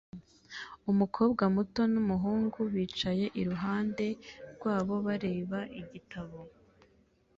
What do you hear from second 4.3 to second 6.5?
rwabo bareba igitabo